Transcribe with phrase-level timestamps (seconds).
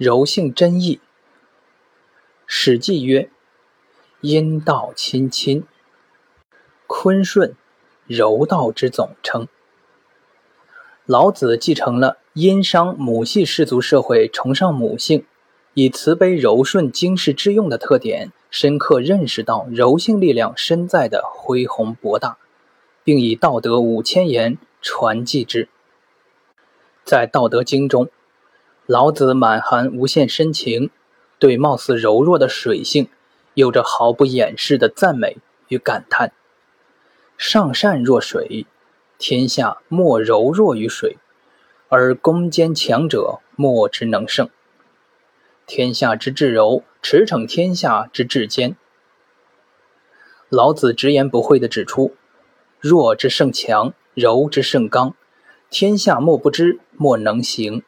[0.00, 0.96] 柔性真意。
[2.46, 3.28] 《史记》曰
[4.22, 5.64] ：“阴道亲亲，
[6.86, 7.54] 坤顺，
[8.06, 9.46] 柔道之总称。”
[11.04, 15.26] 老子继承了殷商母系氏族社会崇尚母性，
[15.74, 22.38] 以慈悲柔顺、经世致用的特点，深刻认识到柔性力量身在的恢宏博大，
[23.04, 25.68] 并以道德五千言传记之。
[27.04, 28.08] 在《道德经》中，
[28.90, 30.90] 老子满含无限深情，
[31.38, 33.08] 对貌似柔弱的水性，
[33.54, 35.36] 有着毫不掩饰的赞美
[35.68, 36.32] 与感叹
[37.38, 38.66] ：“上善若水。”
[39.16, 41.18] 天下莫柔弱于水，
[41.88, 44.50] 而攻坚强者莫之能胜。
[45.68, 48.74] 天下之至柔，驰骋天下之至坚。
[50.48, 52.16] 老子直言不讳地指出：
[52.80, 55.14] 弱之胜强，柔之胜刚，
[55.70, 57.84] 天下莫不知，莫能行。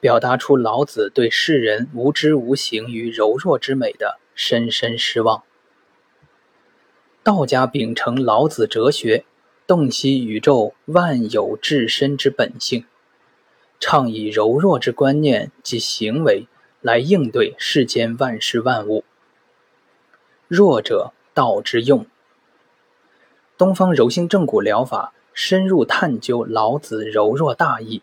[0.00, 5.44] 表达出老子对世人无知无形与柔弱之美的深深失望。
[7.22, 9.24] 道家秉承老子哲学。
[9.66, 12.86] 洞悉宇宙万有至深之本性，
[13.78, 16.48] 倡以柔弱之观念及行为
[16.80, 19.04] 来应对世间万事万物。
[20.48, 22.04] 弱者道之用。
[23.56, 28.02] 东方柔性正骨疗法深入探究老子柔弱大义，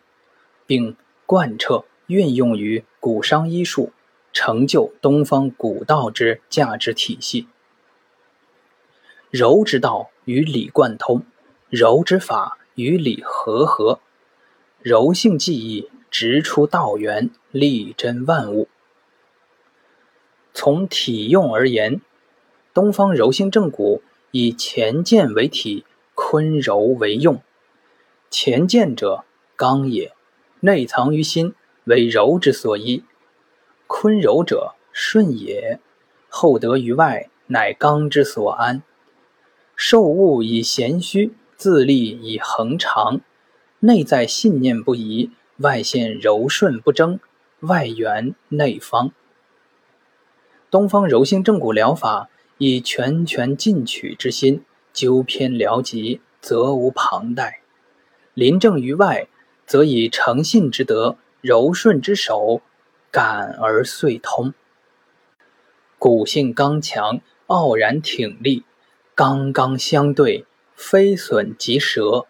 [0.66, 0.96] 并
[1.28, 3.92] 贯彻运用于古商医术，
[4.32, 7.48] 成就东方古道之价值体系。
[9.30, 11.24] 柔之道与理贯通。
[11.70, 14.00] 柔之法与理和合，
[14.82, 18.70] 柔性技艺直出道源，力真万物。
[20.54, 22.00] 从体用而言，
[22.74, 25.84] 东方柔性正骨以乾健为体，
[26.16, 27.42] 坤柔为用。
[28.32, 29.26] 乾健者，
[29.58, 30.14] 刚也，
[30.62, 31.54] 内藏于心，
[31.86, 33.04] 为柔之所依；
[33.88, 35.80] 坤柔者，顺也，
[36.30, 38.82] 厚德于外，乃刚之所安。
[39.76, 41.34] 受物以贤虚。
[41.58, 43.20] 自立以恒长，
[43.80, 47.20] 内在信念不移，外现柔顺不争，
[47.62, 49.12] 外圆内方。
[50.70, 52.30] 东方柔性正骨疗法
[52.60, 54.64] 以全权进取之心，
[54.94, 57.64] 纠偏疗疾，责无旁贷；
[58.36, 59.28] 临症于外，
[59.68, 62.62] 则以诚信之德、柔顺之手，
[63.12, 64.56] 感而遂通。
[66.00, 68.64] 骨性刚强，傲然挺立，
[69.14, 70.46] 刚刚相对。
[70.74, 72.28] 非损即折，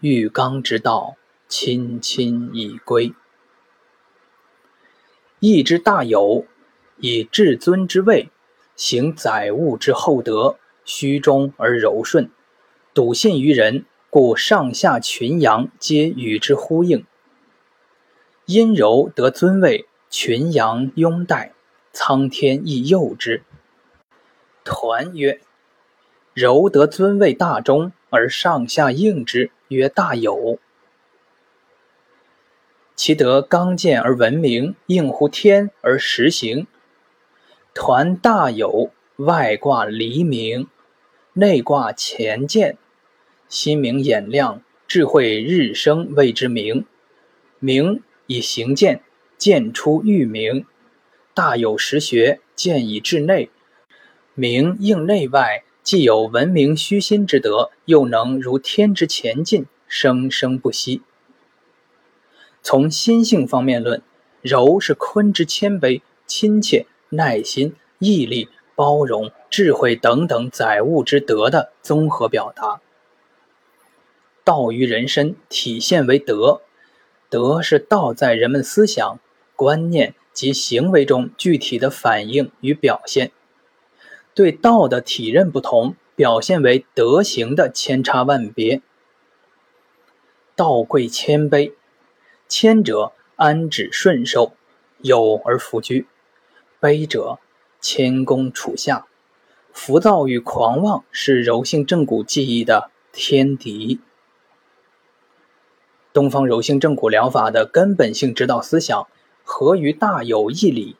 [0.00, 1.16] 欲刚之道，
[1.46, 3.12] 亲亲以归。
[5.40, 6.46] 义之大有，
[6.96, 8.30] 以至尊之位，
[8.76, 12.30] 行载物之厚德，虚中而柔顺，
[12.94, 17.06] 笃信于人，故上下群阳皆与之呼应。
[18.46, 21.52] 阴柔得尊位，群阳拥戴，
[21.92, 23.44] 苍天亦佑之。
[24.64, 25.40] 团曰。
[26.32, 30.58] 柔得尊位大中，而上下应之，曰大有。
[32.94, 36.66] 其德刚健而闻名，应乎天而实行。
[37.74, 40.68] 团大有，外挂黎明，
[41.32, 42.78] 内挂乾健，
[43.50, 46.86] 心明眼亮，智慧日生，谓之明。
[47.58, 49.02] 明以行见，
[49.36, 50.64] 见出欲明。
[51.34, 53.50] 大有实学，见以治内，
[54.34, 55.64] 明应内外。
[55.82, 61.02] 既有文明虚心之德，又能如天之前进，生生不息。
[62.62, 64.00] 从心性方面论，
[64.42, 72.80] 柔是坤之谦卑、亲切、耐心、毅力、包容、智慧等等载物之德的综合表达。
[74.50, 76.62] 道于人身体现为德，
[77.28, 79.20] 德是道在人们思想、
[79.54, 83.30] 观念及行为中具体的反应与表现。
[84.34, 88.82] 对道的体认不同，表现为德行的千差万别。
[90.56, 91.74] 道贵谦卑，
[92.48, 94.54] 谦者安止顺受，
[94.98, 96.06] 有而弗居；
[96.80, 97.38] 卑者
[97.80, 99.06] 谦恭处下。
[99.72, 104.00] 浮躁与狂妄是柔性正骨技艺的天敌。
[106.12, 109.06] 东方柔性正骨疗法的根本性指导思想，
[109.44, 110.96] 合于大有义理，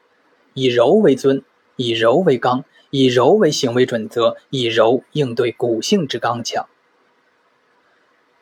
[0.55, 1.43] 以柔为尊，
[1.77, 2.65] 以柔为刚。
[2.93, 6.67] 以柔为行为准则，以柔应对骨性之刚强。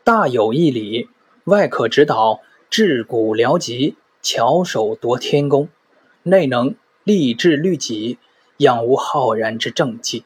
[0.03, 1.11] 大有义理，
[1.44, 2.41] 外可指导
[2.71, 5.67] 治骨疗疾，巧手夺天工；
[6.23, 6.75] 内能
[7.05, 8.17] 立志律己，
[8.56, 10.25] 养无浩然之正气。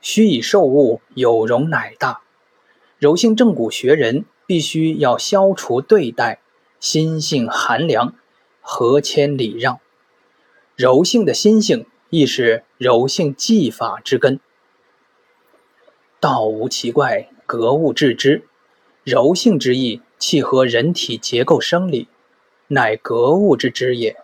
[0.00, 2.22] 须以受物有容乃大。
[2.98, 6.40] 柔性正骨学人必须要消除对待
[6.80, 8.14] 心性寒凉，
[8.60, 9.80] 和谦礼让。
[10.74, 14.40] 柔性的心性亦是柔性技法之根。
[16.18, 18.44] 道无奇怪，格物致知。
[19.04, 22.08] 柔性之意，契合人体结构生理，
[22.68, 24.16] 乃格物之知也。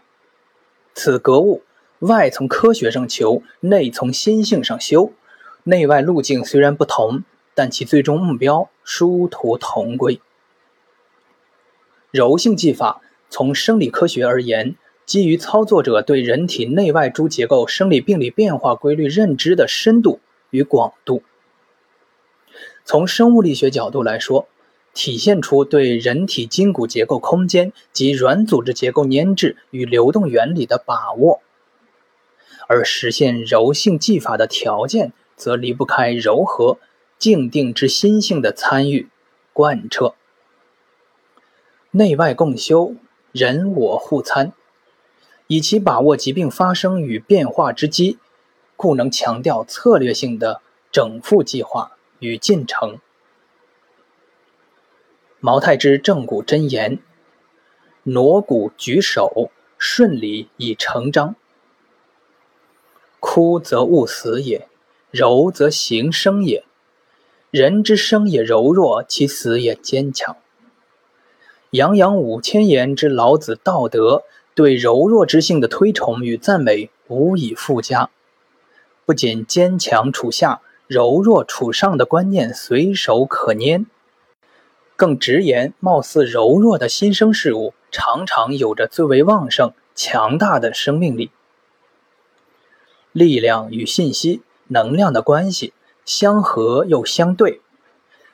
[0.94, 1.62] 此格物，
[1.98, 5.12] 外从科学上求，内从心性上修。
[5.64, 7.24] 内外路径虽然不同，
[7.54, 10.18] 但其最终目标殊途同归。
[12.10, 14.76] 柔性技法，从生理科学而言。
[15.04, 20.20] 基于操作者对人体内外诸结构生理病理变化规律认知的深度
[20.50, 21.22] 与广度，
[22.84, 24.48] 从生物力学角度来说，
[24.94, 31.40] 体现出对人体筋骨结构空间及软组织结构粘滞与流动原理的把握，
[32.66, 36.78] 而实现柔性技法的条件，则离不开柔和、
[37.18, 39.08] 静定之心性的参与
[39.52, 40.14] 贯彻，
[41.90, 42.94] 内外共修，
[43.32, 44.52] 人我互参。
[45.48, 48.18] 以其把握疾病发生与变化之机，
[48.76, 50.60] 故能强调策略性的
[50.92, 52.98] 整复计划与进程。
[55.40, 57.00] 毛太之正骨真言：
[58.04, 61.34] 挪骨举手，顺理以成章。
[63.18, 64.68] 枯则勿死也，
[65.10, 66.64] 柔则形生也。
[67.50, 70.36] 人之生也柔弱，其死也坚强。
[71.70, 74.24] 洋洋五千言之老子道德。
[74.54, 78.10] 对柔弱之性的推崇与赞美无以复加，
[79.06, 83.86] 不仅坚强处下、柔弱处上的观念随手可拈，
[84.96, 91.30] 更直言，貌似柔弱的新生事物常常有着最为旺盛、强大的生命力。
[93.12, 95.72] 力量与信息、能量的关系
[96.08, 97.60] 相合又相对，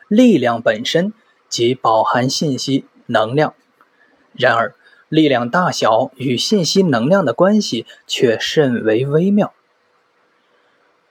[0.06, 1.12] 力量本身
[1.48, 3.52] 即饱含信息、能量，
[4.32, 4.76] 然而。
[5.10, 9.52] 力量大小与信息能量的关系却甚为微妙。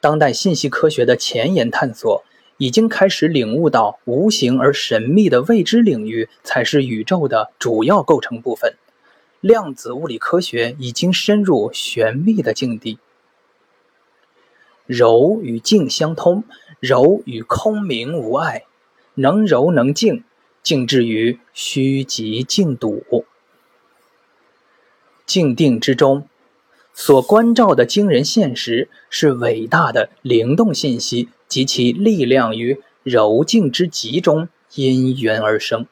[0.02, 2.24] 当代信息科学的前沿探索
[2.58, 8.76] 已经开始领悟到，无形而神秘的未知领域才是宇宙的主要构成部分。
[9.40, 13.00] 量子物理科学已经深入玄秘的境地。
[14.86, 16.44] 柔与静相通，
[16.80, 18.66] 柔与空明无碍，
[19.16, 20.24] 能柔能静，
[20.62, 23.26] 静至于虚极静笃。
[25.26, 26.28] 静定之中，
[26.94, 35.88] 所关照的惊人现实，是伟大的灵动信息及其力量于柔静之极中因缘而生。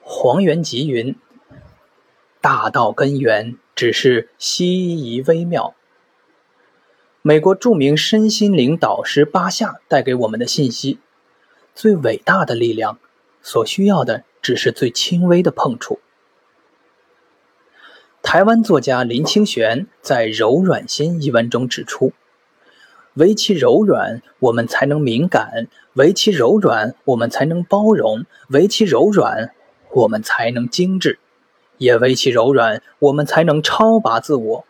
[0.00, 1.14] 黄元吉云
[2.40, 5.74] ：“大道根源只是希夷微妙。”
[7.26, 10.98] 美国著名身心灵导师巴夏带给我们的信息：
[11.74, 12.98] 最伟大的力量，
[13.40, 16.00] 所需要的只是最轻微的碰触。
[18.22, 22.12] 台湾作家林清玄在《柔软心》一文中指出
[23.16, 29.54] ：“唯其柔软，我们才能敏感；唯其柔软，我们才能包容；唯其柔软，
[29.92, 31.16] 我们才能精致；
[31.78, 34.66] 也唯其柔软，我们才能超拔自我。”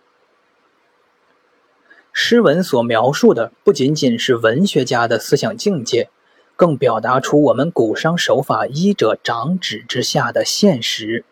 [2.17, 6.11] 诗文所描述的不仅仅是文学家的思想境界，
[6.55, 11.25] 更表达出我们古商手法医者长指之下的现实。